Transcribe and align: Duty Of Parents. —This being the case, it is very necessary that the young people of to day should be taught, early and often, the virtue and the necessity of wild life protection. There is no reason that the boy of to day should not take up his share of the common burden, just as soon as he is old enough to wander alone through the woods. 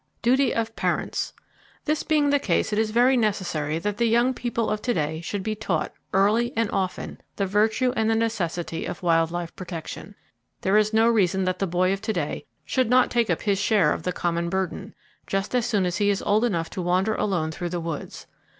Duty 0.23 0.51
Of 0.51 0.75
Parents. 0.75 1.31
—This 1.85 2.01
being 2.01 2.31
the 2.31 2.39
case, 2.39 2.73
it 2.73 2.79
is 2.79 2.89
very 2.89 3.15
necessary 3.15 3.77
that 3.77 3.97
the 3.97 4.07
young 4.07 4.33
people 4.33 4.71
of 4.71 4.81
to 4.81 4.95
day 4.95 5.21
should 5.21 5.43
be 5.43 5.53
taught, 5.53 5.93
early 6.11 6.51
and 6.57 6.71
often, 6.71 7.21
the 7.35 7.45
virtue 7.45 7.93
and 7.95 8.09
the 8.09 8.15
necessity 8.15 8.87
of 8.87 9.03
wild 9.03 9.29
life 9.29 9.55
protection. 9.55 10.15
There 10.61 10.75
is 10.75 10.91
no 10.91 11.07
reason 11.07 11.43
that 11.43 11.59
the 11.59 11.67
boy 11.67 11.93
of 11.93 12.01
to 12.01 12.13
day 12.13 12.47
should 12.65 12.89
not 12.89 13.11
take 13.11 13.29
up 13.29 13.43
his 13.43 13.59
share 13.61 13.93
of 13.93 14.01
the 14.01 14.11
common 14.11 14.49
burden, 14.49 14.95
just 15.27 15.53
as 15.53 15.67
soon 15.67 15.85
as 15.85 15.97
he 15.97 16.09
is 16.09 16.23
old 16.23 16.43
enough 16.45 16.71
to 16.71 16.81
wander 16.81 17.13
alone 17.13 17.51
through 17.51 17.69
the 17.69 17.79
woods. 17.79 18.25